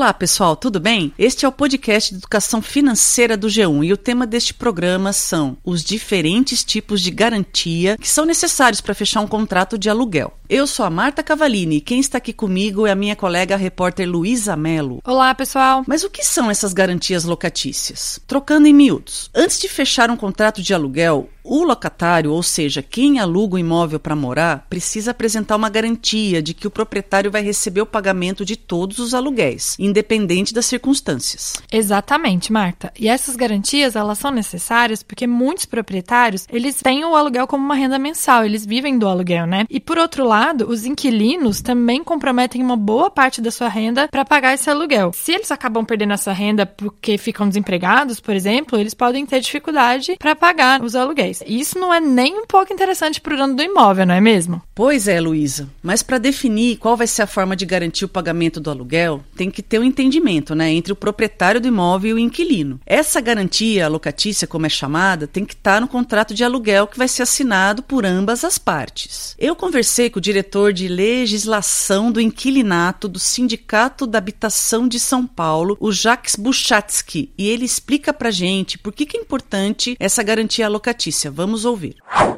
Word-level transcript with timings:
Olá, 0.00 0.14
pessoal, 0.14 0.56
tudo 0.56 0.80
bem? 0.80 1.12
Este 1.18 1.44
é 1.44 1.48
o 1.48 1.52
podcast 1.52 2.08
de 2.08 2.20
educação 2.20 2.62
financeira 2.62 3.36
do 3.36 3.48
G1 3.48 3.84
e 3.84 3.92
o 3.92 3.98
tema 3.98 4.26
deste 4.26 4.54
programa 4.54 5.12
são 5.12 5.58
os 5.62 5.84
diferentes 5.84 6.64
tipos 6.64 7.02
de 7.02 7.10
garantia 7.10 7.98
que 7.98 8.08
são 8.08 8.24
necessários 8.24 8.80
para 8.80 8.94
fechar 8.94 9.20
um 9.20 9.26
contrato 9.26 9.76
de 9.76 9.90
aluguel. 9.90 10.39
Eu 10.52 10.66
sou 10.66 10.84
a 10.84 10.90
Marta 10.90 11.22
Cavalini 11.22 11.80
quem 11.80 12.00
está 12.00 12.18
aqui 12.18 12.32
comigo 12.32 12.84
é 12.84 12.90
a 12.90 12.96
minha 12.96 13.14
colega 13.14 13.54
a 13.54 13.56
repórter 13.56 14.10
Luísa 14.10 14.56
Mello. 14.56 15.00
Olá, 15.04 15.32
pessoal. 15.32 15.84
Mas 15.86 16.02
o 16.02 16.10
que 16.10 16.24
são 16.24 16.50
essas 16.50 16.72
garantias 16.72 17.22
locatícias? 17.22 18.18
Trocando 18.26 18.66
em 18.66 18.74
miúdos. 18.74 19.30
Antes 19.32 19.60
de 19.60 19.68
fechar 19.68 20.10
um 20.10 20.16
contrato 20.16 20.60
de 20.60 20.74
aluguel, 20.74 21.30
o 21.44 21.64
locatário, 21.64 22.32
ou 22.32 22.42
seja, 22.42 22.82
quem 22.82 23.18
aluga 23.18 23.54
o 23.54 23.58
imóvel 23.58 23.98
para 23.98 24.16
morar, 24.16 24.66
precisa 24.68 25.12
apresentar 25.12 25.56
uma 25.56 25.68
garantia 25.68 26.42
de 26.42 26.52
que 26.52 26.66
o 26.66 26.70
proprietário 26.70 27.30
vai 27.30 27.42
receber 27.42 27.80
o 27.80 27.86
pagamento 27.86 28.44
de 28.44 28.56
todos 28.56 28.98
os 28.98 29.14
aluguéis, 29.14 29.76
independente 29.78 30.52
das 30.52 30.66
circunstâncias. 30.66 31.54
Exatamente, 31.70 32.52
Marta. 32.52 32.92
E 32.98 33.08
essas 33.08 33.36
garantias, 33.36 33.96
elas 33.96 34.18
são 34.18 34.30
necessárias 34.30 35.02
porque 35.02 35.26
muitos 35.26 35.64
proprietários, 35.64 36.46
eles 36.52 36.76
têm 36.76 37.04
o 37.04 37.16
aluguel 37.16 37.46
como 37.46 37.64
uma 37.64 37.74
renda 37.74 37.98
mensal, 37.98 38.44
eles 38.44 38.66
vivem 38.66 38.98
do 38.98 39.08
aluguel, 39.08 39.46
né? 39.46 39.64
E 39.70 39.80
por 39.80 39.96
outro 39.96 40.24
lado, 40.24 40.39
os 40.66 40.84
inquilinos 40.84 41.60
também 41.60 42.02
comprometem 42.02 42.62
uma 42.62 42.76
boa 42.76 43.10
parte 43.10 43.40
da 43.40 43.50
sua 43.50 43.68
renda 43.68 44.08
para 44.08 44.24
pagar 44.24 44.54
esse 44.54 44.68
aluguel. 44.70 45.12
Se 45.14 45.32
eles 45.32 45.50
acabam 45.50 45.84
perdendo 45.84 46.12
essa 46.12 46.32
renda 46.32 46.66
porque 46.66 47.18
ficam 47.18 47.48
desempregados, 47.48 48.20
por 48.20 48.34
exemplo, 48.34 48.78
eles 48.78 48.94
podem 48.94 49.26
ter 49.26 49.40
dificuldade 49.40 50.16
para 50.18 50.34
pagar 50.34 50.82
os 50.82 50.94
aluguéis. 50.94 51.42
Isso 51.46 51.78
não 51.78 51.92
é 51.92 52.00
nem 52.00 52.38
um 52.38 52.46
pouco 52.46 52.72
interessante 52.72 53.20
para 53.20 53.34
o 53.34 53.36
dono 53.36 53.54
do 53.54 53.62
imóvel, 53.62 54.06
não 54.06 54.14
é 54.14 54.20
mesmo? 54.20 54.62
Pois 54.74 55.08
é, 55.08 55.20
Luísa. 55.20 55.68
Mas 55.82 56.02
para 56.02 56.18
definir 56.18 56.76
qual 56.76 56.96
vai 56.96 57.06
ser 57.06 57.22
a 57.22 57.26
forma 57.26 57.54
de 57.54 57.66
garantir 57.66 58.04
o 58.04 58.08
pagamento 58.08 58.60
do 58.60 58.70
aluguel, 58.70 59.22
tem 59.36 59.50
que 59.50 59.62
ter 59.62 59.78
um 59.78 59.84
entendimento 59.84 60.54
né, 60.54 60.70
entre 60.70 60.92
o 60.92 60.96
proprietário 60.96 61.60
do 61.60 61.68
imóvel 61.68 62.10
e 62.10 62.14
o 62.14 62.18
inquilino. 62.18 62.80
Essa 62.86 63.20
garantia 63.20 63.88
locatícia, 63.88 64.46
como 64.46 64.66
é 64.66 64.68
chamada, 64.68 65.26
tem 65.26 65.44
que 65.44 65.54
estar 65.54 65.74
tá 65.74 65.80
no 65.80 65.88
contrato 65.88 66.34
de 66.34 66.44
aluguel 66.44 66.86
que 66.86 66.98
vai 66.98 67.08
ser 67.08 67.22
assinado 67.22 67.82
por 67.82 68.06
ambas 68.06 68.44
as 68.44 68.58
partes. 68.58 69.34
Eu 69.38 69.54
conversei 69.54 70.10
com 70.10 70.18
o 70.18 70.22
diretor 70.30 70.72
de 70.72 70.86
legislação 70.86 72.12
do 72.12 72.20
inquilinato 72.20 73.08
do 73.08 73.18
Sindicato 73.18 74.06
da 74.06 74.18
Habitação 74.18 74.86
de 74.86 75.00
São 75.00 75.26
Paulo, 75.26 75.76
o 75.80 75.90
Jacques 75.90 76.36
Buchatsky, 76.36 77.32
e 77.36 77.48
ele 77.48 77.64
explica 77.64 78.12
para 78.12 78.30
gente 78.30 78.78
por 78.78 78.92
que, 78.92 79.04
que 79.04 79.16
é 79.16 79.20
importante 79.20 79.96
essa 79.98 80.22
garantia 80.22 80.68
locatícia 80.68 81.32
Vamos 81.32 81.64
ouvir. 81.64 81.96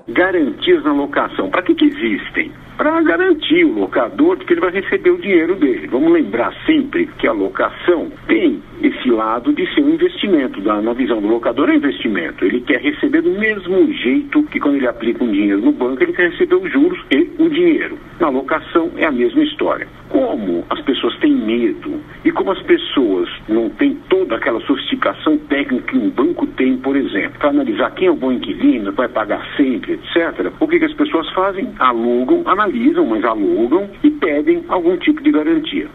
Garantias 0.08 0.82
na 0.84 0.92
locação. 0.92 1.50
Para 1.50 1.62
que, 1.62 1.74
que 1.74 1.84
existem? 1.84 2.50
Para 2.78 3.02
garantir 3.02 3.64
o 3.64 3.80
locador 3.80 4.38
que 4.38 4.54
ele 4.54 4.60
vai 4.60 4.70
receber 4.70 5.10
o 5.10 5.20
dinheiro 5.20 5.54
dele. 5.56 5.86
Vamos 5.86 6.10
lembrar 6.12 6.52
sempre 6.64 7.06
que 7.18 7.26
a 7.26 7.32
locação 7.32 8.10
tem 8.26 8.62
esse 9.02 9.10
lado 9.10 9.52
de 9.52 9.66
ser 9.74 9.82
um 9.82 9.90
investimento. 9.90 10.60
Na 10.62 10.92
visão 10.92 11.20
do 11.20 11.26
locador 11.26 11.68
é 11.68 11.74
investimento. 11.74 12.44
Ele 12.44 12.60
quer 12.60 12.80
receber 12.80 13.20
do 13.22 13.30
mesmo 13.30 13.92
jeito 13.92 14.42
que 14.44 14.60
quando 14.60 14.76
ele 14.76 14.86
aplica 14.86 15.24
um 15.24 15.30
dinheiro 15.30 15.60
no 15.60 15.72
banco, 15.72 16.02
ele 16.02 16.12
quer 16.12 16.30
receber 16.30 16.54
os 16.54 16.72
juros 16.72 16.98
e 17.10 17.30
o 17.38 17.48
dinheiro. 17.48 17.98
Na 18.20 18.28
locação 18.28 18.90
é 18.96 19.04
a 19.04 19.10
mesma 19.10 19.42
história. 19.42 19.88
Como 20.08 20.64
as 20.70 20.80
pessoas 20.82 21.16
têm 21.18 21.34
medo 21.34 22.00
e 22.24 22.30
como 22.30 22.52
as 22.52 22.62
pessoas 22.62 23.28
não 23.48 23.68
têm 23.70 23.94
toda 24.08 24.36
aquela 24.36 24.60
sofisticação 24.60 25.36
técnica 25.48 25.88
que 25.88 25.98
um 25.98 26.10
banco 26.10 26.46
tem, 26.46 26.76
por 26.76 26.96
exemplo, 26.96 27.38
para 27.38 27.50
analisar 27.50 27.90
quem 27.94 28.08
é 28.08 28.10
o 28.10 28.16
bom 28.16 28.32
inquilino, 28.32 28.92
vai 28.92 29.08
pagar 29.08 29.44
sempre, 29.56 29.94
etc., 29.94 30.52
o 30.60 30.68
que, 30.68 30.78
que 30.78 30.84
as 30.84 30.94
pessoas 30.94 31.28
fazem? 31.30 31.72
Alugam, 31.78 32.42
analisam, 32.46 33.06
mas 33.06 33.24
alugam 33.24 33.90
e 34.02 34.10
pedem 34.10 34.64
algum 34.68 34.96
tipo 34.96 35.22
de 35.22 35.32
garantia. 35.32 35.88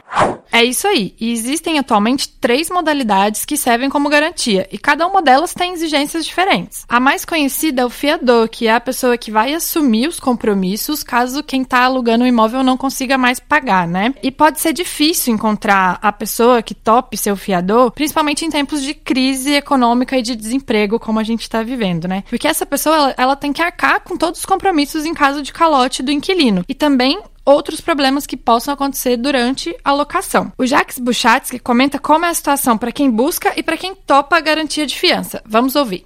É 0.52 0.64
isso 0.64 0.88
aí. 0.88 1.16
E 1.20 1.31
existem 1.31 1.80
atualmente 1.80 2.30
três 2.30 2.70
modalidades 2.70 3.45
que 3.45 3.58
servem 3.58 3.90
como 3.90 4.09
garantia, 4.09 4.67
e 4.72 4.78
cada 4.78 5.06
uma 5.06 5.22
delas 5.22 5.54
tem 5.54 5.73
exigências 5.73 6.26
diferentes. 6.26 6.86
A 6.88 6.99
mais 6.99 7.26
conhecida 7.26 7.82
é 7.82 7.86
o 7.86 7.89
fiador, 7.89 8.48
que 8.48 8.67
é 8.67 8.73
a 8.73 8.80
pessoa 8.80 9.17
que 9.17 9.32
vai 9.32 9.54
assumir 9.54 10.08
os 10.08 10.20
compromissos 10.20 11.04
caso 11.04 11.44
quem 11.44 11.61
está 11.61 11.83
alugando 11.83 12.23
o 12.23 12.27
imóvel 12.27 12.64
não 12.64 12.77
consiga 12.77 13.17
mais 13.17 13.39
pagar, 13.39 13.88
né? 13.88 14.14
E 14.21 14.32
pode 14.32 14.60
ser 14.60 14.73
difícil 14.73 15.33
encontrar 15.33 15.99
a 16.02 16.11
pessoa 16.11 16.61
que 16.61 16.73
tope 16.73 17.17
seu 17.17 17.36
fiador, 17.36 17.92
principalmente 17.92 18.45
em 18.45 18.50
tempos 18.50 18.82
de 18.82 18.94
crise 18.94 19.54
econômica 19.54 20.17
e 20.17 20.21
de 20.21 20.36
desemprego, 20.36 21.00
como 21.00 21.20
a 21.20 21.23
gente 21.23 21.42
está 21.42 21.64
vivendo, 21.64 22.08
né? 22.08 22.23
Porque 22.30 22.48
essa 22.48 22.66
pessoa 22.66 22.95
ela, 22.95 23.16
ela 23.17 23.36
tem 23.36 23.54
que 23.54 23.61
arcar 23.61 24.02
com 24.02 24.17
todos 24.17 24.39
os 24.39 24.45
compromissos 24.45 25.05
em 25.05 25.14
caso 25.14 25.42
de 25.42 25.54
calote 25.54 26.04
do 26.04 26.11
inquilino. 26.11 26.64
E 26.67 26.73
também 26.73 27.21
outros 27.47 27.80
problemas 27.80 28.27
que 28.27 28.35
possam 28.35 28.73
acontecer 28.73 29.15
durante 29.15 29.73
a 29.83 29.93
locação. 29.93 30.52
O 30.58 30.65
Jacques 30.65 30.99
Buchatsky 30.99 31.59
comenta 31.59 31.97
como 31.97 32.25
é 32.25 32.30
a 32.30 32.33
situação 32.33 32.77
para 32.77 32.91
quem 32.91 33.09
busca 33.09 33.53
e 33.55 33.63
para 33.63 33.77
quem 33.77 33.95
topa 33.95 34.35
a 34.35 34.41
garantia 34.41 34.85
de 34.85 34.99
fiança. 34.99 35.41
Vamos 35.47 35.75
ouvir. 35.77 36.03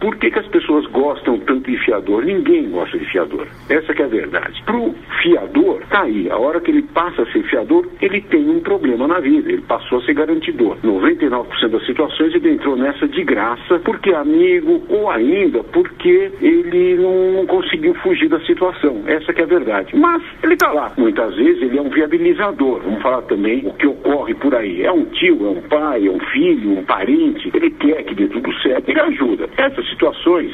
Por 0.00 0.16
que, 0.16 0.30
que 0.30 0.38
as 0.38 0.46
pessoas 0.48 0.84
gostam 0.86 1.38
tanto 1.40 1.70
de 1.70 1.78
fiador? 1.84 2.24
Ninguém 2.24 2.70
gosta 2.70 2.98
de 2.98 3.04
fiador. 3.06 3.46
Essa 3.68 3.92
é 3.92 4.02
a 4.02 4.08
verdade. 4.08 4.62
Para 4.64 4.76
o 4.76 4.94
fiador, 5.22 5.82
tá 5.90 6.02
aí. 6.02 6.28
A 6.30 6.38
hora 6.38 6.60
que 6.60 6.70
ele 6.70 6.82
passa 6.82 7.22
a 7.22 7.32
ser 7.32 7.44
fiador, 7.44 7.86
ele 8.00 8.20
tem 8.22 8.48
um 8.48 8.60
problema 8.60 9.06
na 9.06 9.20
vida. 9.20 9.52
Ele 9.52 9.62
passou 9.62 9.98
a 9.98 10.04
ser 10.04 10.14
garantidor. 10.14 10.78
99% 10.82 11.68
das 11.68 11.86
situações 11.86 12.34
ele 12.34 12.54
entrou 12.54 12.76
nessa 12.76 13.06
de 13.06 13.22
graça 13.22 13.78
porque 13.84 14.10
é 14.10 14.16
amigo 14.16 14.82
ou 14.88 15.10
ainda 15.10 15.62
porque 15.64 16.32
ele 16.40 16.96
não 16.96 17.46
conseguiu 17.46 17.94
fugir 17.96 18.28
da 18.28 18.40
situação. 18.40 19.02
Essa 19.06 19.32
é 19.32 19.42
a 19.42 19.46
verdade. 19.46 19.94
Mas 19.94 20.22
ele 20.42 20.54
está 20.54 20.72
lá 20.72 20.79
Muitas 20.96 21.34
vezes 21.36 21.62
ele 21.62 21.78
é 21.78 21.82
um 21.82 21.90
viabilizador. 21.90 22.80
Vamos 22.80 23.02
falar 23.02 23.22
também 23.22 23.66
o 23.66 23.72
que 23.74 23.86
ocorre 23.86 24.34
por 24.34 24.54
aí. 24.54 24.82
É 24.82 24.92
um 24.92 25.04
tio, 25.06 25.46
é 25.46 25.50
um 25.50 25.62
pai, 25.62 26.06
é 26.06 26.10
um 26.10 26.20
filho, 26.20 26.78
um 26.78 26.84
parente. 26.84 27.50
Ele 27.54 27.70
quer 27.70 28.02
que 28.04 28.14
dê 28.14 28.26
tudo 28.28 28.52
certo, 28.60 28.88
ele 28.88 29.00
ajuda. 29.00 29.48
Essas 29.56 29.88
situações 29.90 30.52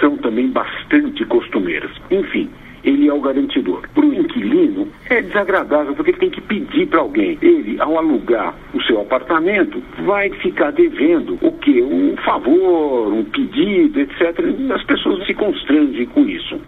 são 0.00 0.16
também 0.18 0.48
bastante 0.48 1.24
costumeiras. 1.24 1.90
Enfim, 2.10 2.48
ele 2.86 3.08
é 3.08 3.12
o 3.12 3.20
garantidor. 3.20 3.82
Para 3.92 4.06
o 4.06 4.14
inquilino, 4.14 4.88
é 5.10 5.20
desagradável 5.20 5.94
porque 5.94 6.12
ele 6.12 6.18
tem 6.18 6.30
que 6.30 6.40
pedir 6.40 6.86
para 6.86 7.00
alguém. 7.00 7.36
Ele, 7.42 7.80
ao 7.80 7.98
alugar 7.98 8.54
o 8.72 8.80
seu 8.82 9.00
apartamento, 9.00 9.82
vai 10.04 10.30
ficar 10.30 10.70
devendo 10.70 11.36
o 11.42 11.52
que? 11.52 11.82
Um 11.82 12.16
favor, 12.18 13.12
um 13.12 13.24
pedido, 13.24 14.00
etc. 14.00 14.38
As 14.72 14.82
pessoas 14.84 15.26
se 15.26 15.34
constrangem 15.34 16.06
com 16.06 16.20
isso. 16.28 16.60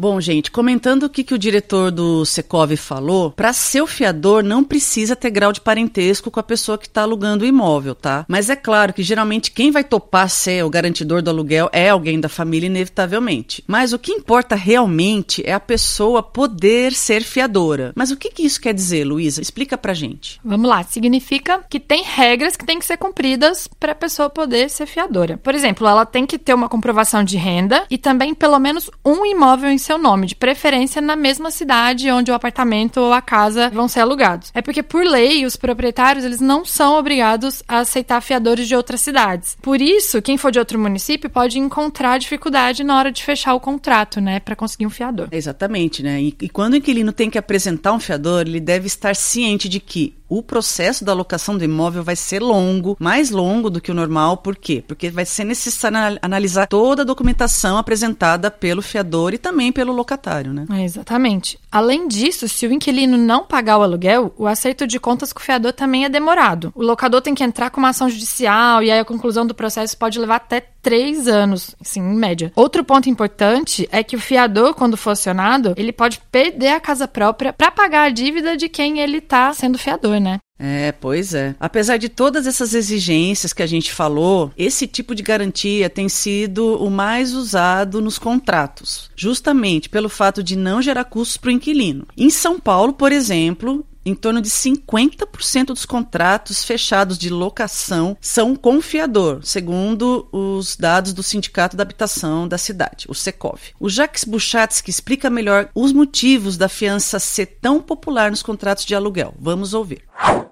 Bom, 0.00 0.20
gente, 0.20 0.52
comentando 0.52 1.02
o 1.02 1.10
que, 1.10 1.24
que 1.24 1.34
o 1.34 1.38
diretor 1.38 1.90
do 1.90 2.24
Secov 2.24 2.76
falou, 2.76 3.32
para 3.32 3.52
ser 3.52 3.82
o 3.82 3.86
fiador 3.86 4.44
não 4.44 4.62
precisa 4.62 5.16
ter 5.16 5.28
grau 5.28 5.52
de 5.52 5.60
parentesco 5.60 6.30
com 6.30 6.38
a 6.38 6.42
pessoa 6.44 6.78
que 6.78 6.86
está 6.86 7.02
alugando 7.02 7.44
o 7.44 7.48
imóvel, 7.48 7.96
tá? 7.96 8.24
Mas 8.28 8.48
é 8.48 8.54
claro 8.54 8.92
que 8.92 9.02
geralmente 9.02 9.50
quem 9.50 9.72
vai 9.72 9.82
topar 9.82 10.30
ser 10.30 10.64
o 10.64 10.70
garantidor 10.70 11.20
do 11.20 11.30
aluguel 11.30 11.68
é 11.72 11.88
alguém 11.88 12.20
da 12.20 12.28
família, 12.28 12.68
inevitavelmente. 12.68 13.64
Mas 13.66 13.92
o 13.92 13.98
que 13.98 14.12
importa 14.12 14.54
realmente 14.54 15.42
é 15.44 15.52
a 15.52 15.58
pessoa 15.58 16.22
poder 16.22 16.92
ser 16.92 17.24
fiadora. 17.24 17.92
Mas 17.96 18.12
o 18.12 18.16
que, 18.16 18.30
que 18.30 18.44
isso 18.44 18.60
quer 18.60 18.74
dizer, 18.74 19.02
Luísa? 19.02 19.42
Explica 19.42 19.76
pra 19.76 19.94
gente. 19.94 20.38
Vamos 20.44 20.70
lá. 20.70 20.84
Significa 20.84 21.64
que 21.68 21.80
tem 21.80 22.04
regras 22.04 22.54
que 22.54 22.64
têm 22.64 22.78
que 22.78 22.86
ser 22.86 22.98
cumpridas 22.98 23.66
para 23.80 23.90
a 23.90 23.96
pessoa 23.96 24.30
poder 24.30 24.70
ser 24.70 24.86
fiadora. 24.86 25.38
Por 25.38 25.56
exemplo, 25.56 25.88
ela 25.88 26.06
tem 26.06 26.24
que 26.24 26.38
ter 26.38 26.54
uma 26.54 26.68
comprovação 26.68 27.24
de 27.24 27.36
renda 27.36 27.84
e 27.90 27.98
também 27.98 28.32
pelo 28.32 28.60
menos 28.60 28.88
um 29.04 29.26
imóvel 29.26 29.70
em 29.70 29.87
seu 29.88 29.96
nome, 29.96 30.26
de 30.26 30.34
preferência 30.34 31.00
na 31.00 31.16
mesma 31.16 31.50
cidade 31.50 32.10
onde 32.10 32.30
o 32.30 32.34
apartamento 32.34 33.00
ou 33.00 33.10
a 33.10 33.22
casa 33.22 33.70
vão 33.70 33.88
ser 33.88 34.00
alugados. 34.00 34.50
É 34.52 34.60
porque 34.60 34.82
por 34.82 35.02
lei 35.02 35.46
os 35.46 35.56
proprietários 35.56 36.26
eles 36.26 36.42
não 36.42 36.62
são 36.62 36.98
obrigados 36.98 37.62
a 37.66 37.78
aceitar 37.78 38.20
fiadores 38.20 38.68
de 38.68 38.76
outras 38.76 39.00
cidades. 39.00 39.56
Por 39.62 39.80
isso, 39.80 40.20
quem 40.20 40.36
for 40.36 40.52
de 40.52 40.58
outro 40.58 40.78
município 40.78 41.30
pode 41.30 41.58
encontrar 41.58 42.18
dificuldade 42.18 42.84
na 42.84 42.98
hora 42.98 43.10
de 43.10 43.24
fechar 43.24 43.54
o 43.54 43.60
contrato, 43.60 44.20
né, 44.20 44.40
para 44.40 44.54
conseguir 44.54 44.86
um 44.86 44.90
fiador. 44.90 45.28
Exatamente, 45.32 46.02
né? 46.02 46.20
E, 46.20 46.36
e 46.42 46.48
quando 46.50 46.74
o 46.74 46.76
inquilino 46.76 47.10
tem 47.10 47.30
que 47.30 47.38
apresentar 47.38 47.94
um 47.94 48.00
fiador, 48.00 48.42
ele 48.42 48.60
deve 48.60 48.88
estar 48.88 49.16
ciente 49.16 49.70
de 49.70 49.80
que 49.80 50.17
o 50.28 50.42
processo 50.42 51.04
da 51.04 51.12
alocação 51.12 51.56
do 51.56 51.64
imóvel 51.64 52.02
vai 52.02 52.16
ser 52.16 52.42
longo, 52.42 52.96
mais 52.98 53.30
longo 53.30 53.70
do 53.70 53.80
que 53.80 53.90
o 53.90 53.94
normal, 53.94 54.36
por 54.36 54.56
quê? 54.56 54.84
Porque 54.86 55.10
vai 55.10 55.24
ser 55.24 55.44
necessário 55.44 56.18
analisar 56.20 56.66
toda 56.66 57.02
a 57.02 57.04
documentação 57.04 57.78
apresentada 57.78 58.50
pelo 58.50 58.82
fiador 58.82 59.32
e 59.32 59.38
também 59.38 59.72
pelo 59.72 59.92
locatário, 59.92 60.52
né? 60.52 60.66
É, 60.70 60.84
exatamente. 60.84 61.58
Além 61.70 62.06
disso, 62.08 62.48
se 62.48 62.66
o 62.66 62.72
inquilino 62.72 63.16
não 63.16 63.44
pagar 63.44 63.78
o 63.78 63.82
aluguel, 63.82 64.34
o 64.36 64.46
aceito 64.46 64.86
de 64.86 65.00
contas 65.00 65.32
com 65.32 65.40
o 65.40 65.42
fiador 65.42 65.72
também 65.72 66.04
é 66.04 66.08
demorado. 66.08 66.72
O 66.74 66.82
locador 66.82 67.22
tem 67.22 67.34
que 67.34 67.44
entrar 67.44 67.70
com 67.70 67.80
uma 67.80 67.90
ação 67.90 68.08
judicial 68.08 68.82
e 68.82 68.90
aí 68.90 68.98
a 68.98 69.04
conclusão 69.04 69.46
do 69.46 69.54
processo 69.54 69.96
pode 69.96 70.18
levar 70.18 70.36
até 70.36 70.60
três 70.82 71.28
anos, 71.28 71.74
assim, 71.80 72.00
em 72.00 72.16
média. 72.16 72.52
Outro 72.54 72.84
ponto 72.84 73.08
importante 73.08 73.88
é 73.90 74.02
que 74.02 74.16
o 74.16 74.20
fiador, 74.20 74.74
quando 74.74 74.96
for 74.96 75.10
acionado, 75.10 75.74
ele 75.76 75.92
pode 75.92 76.20
perder 76.30 76.68
a 76.68 76.80
casa 76.80 77.06
própria 77.06 77.52
para 77.52 77.70
pagar 77.70 78.04
a 78.04 78.10
dívida 78.10 78.56
de 78.56 78.68
quem 78.68 79.00
ele 79.00 79.18
está 79.18 79.52
sendo 79.52 79.78
fiador 79.78 80.18
né? 80.18 80.38
É, 80.58 80.90
pois 80.90 81.34
é. 81.34 81.54
Apesar 81.60 81.98
de 81.98 82.08
todas 82.08 82.46
essas 82.46 82.74
exigências 82.74 83.52
que 83.52 83.62
a 83.62 83.66
gente 83.66 83.92
falou, 83.92 84.50
esse 84.58 84.88
tipo 84.88 85.14
de 85.14 85.22
garantia 85.22 85.88
tem 85.88 86.08
sido 86.08 86.82
o 86.82 86.90
mais 86.90 87.32
usado 87.32 88.00
nos 88.00 88.18
contratos, 88.18 89.08
justamente 89.14 89.88
pelo 89.88 90.08
fato 90.08 90.42
de 90.42 90.56
não 90.56 90.82
gerar 90.82 91.04
custos 91.04 91.36
para 91.36 91.48
o 91.48 91.52
inquilino. 91.52 92.06
Em 92.16 92.28
São 92.28 92.58
Paulo, 92.58 92.92
por 92.92 93.12
exemplo, 93.12 93.86
Em 94.08 94.14
torno 94.14 94.40
de 94.40 94.48
50% 94.48 95.66
dos 95.66 95.84
contratos 95.84 96.64
fechados 96.64 97.18
de 97.18 97.28
locação 97.28 98.16
são 98.22 98.56
com 98.56 98.80
fiador, 98.80 99.40
segundo 99.42 100.26
os 100.32 100.78
dados 100.78 101.12
do 101.12 101.22
Sindicato 101.22 101.76
da 101.76 101.82
Habitação 101.82 102.48
da 102.48 102.56
cidade, 102.56 103.04
o 103.06 103.14
Secov. 103.14 103.60
O 103.78 103.86
Jacques 103.86 104.24
Buchatsky 104.24 104.88
explica 104.88 105.28
melhor 105.28 105.68
os 105.74 105.92
motivos 105.92 106.56
da 106.56 106.70
fiança 106.70 107.18
ser 107.18 107.58
tão 107.60 107.82
popular 107.82 108.30
nos 108.30 108.42
contratos 108.42 108.86
de 108.86 108.94
aluguel. 108.94 109.34
Vamos 109.38 109.74
ouvir. 109.74 110.00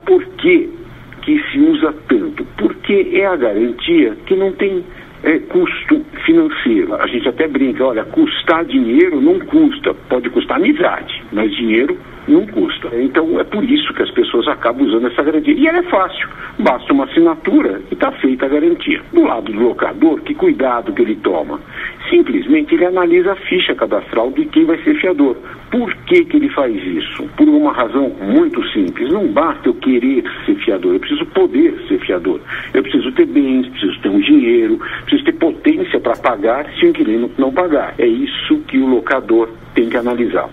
Por 0.04 0.22
que, 0.36 0.70
que 1.24 1.40
se 1.50 1.58
usa 1.58 1.94
tanto? 2.10 2.44
Porque 2.58 3.10
é 3.14 3.24
a 3.24 3.36
garantia 3.36 4.16
que 4.26 4.36
não 4.36 4.52
tem 4.52 4.84
é, 5.26 5.40
custo 5.40 6.06
financeiro. 6.24 6.94
A 6.94 7.06
gente 7.08 7.28
até 7.28 7.48
brinca, 7.48 7.84
olha, 7.84 8.04
custar 8.04 8.64
dinheiro 8.64 9.20
não 9.20 9.40
custa, 9.40 9.92
pode 10.08 10.30
custar 10.30 10.56
amizade, 10.56 11.20
mas 11.32 11.50
dinheiro 11.54 11.98
não 12.28 12.46
custa. 12.46 12.88
Então 12.94 13.38
é 13.40 13.44
por 13.44 13.64
isso 13.64 13.92
que 13.92 14.02
as 14.02 14.10
pessoas 14.12 14.46
acabam 14.46 14.86
usando 14.86 15.08
essa 15.08 15.22
garantia. 15.24 15.52
E 15.52 15.66
ela 15.66 15.78
é 15.78 15.82
fácil, 15.82 16.28
basta 16.60 16.92
uma 16.92 17.04
assinatura 17.04 17.82
e 17.90 17.94
está 17.94 18.12
feita 18.12 18.46
a 18.46 18.48
garantia. 18.48 19.02
Do 19.12 19.24
lado 19.24 19.52
do 19.52 19.60
locador, 19.60 20.20
que 20.20 20.32
cuidado 20.32 20.92
que 20.92 21.02
ele 21.02 21.16
toma? 21.16 21.60
Simplesmente 22.10 22.74
ele 22.74 22.84
analisa 22.84 23.32
a 23.32 23.36
ficha 23.36 23.74
cadastral 23.74 24.30
de 24.30 24.44
quem 24.46 24.64
vai 24.64 24.78
ser 24.82 24.94
fiador. 25.00 25.36
Por 25.70 25.92
que, 26.06 26.24
que 26.24 26.36
ele 26.36 26.48
faz 26.50 26.74
isso? 26.74 27.24
Por 27.36 27.48
uma 27.48 27.72
razão 27.72 28.10
muito 28.20 28.62
simples. 28.68 29.12
Não 29.12 29.26
basta 29.26 29.68
eu 29.68 29.74
querer 29.74 30.24
ser 30.44 30.54
fiador, 30.56 30.94
eu 30.94 31.00
preciso 31.00 31.26
poder 31.26 31.74
ser 31.88 31.98
fiador. 31.98 32.40
Eu 32.72 32.82
preciso 32.82 33.10
ter 33.12 33.26
bens, 33.26 33.68
preciso 33.68 34.00
ter 34.00 34.08
um 34.08 34.20
dinheiro, 34.20 34.78
preciso 35.02 35.24
ter 35.24 35.32
potência 35.32 36.00
para 36.00 36.16
pagar 36.16 36.66
se 36.74 36.86
o 36.86 36.88
inquilino 36.88 37.30
não 37.36 37.52
pagar. 37.52 37.94
É 37.98 38.06
isso 38.06 38.58
que 38.68 38.78
o 38.78 38.86
locador 38.86 39.48
tem 39.74 39.88
que 39.88 39.96
analisar. 39.96 40.48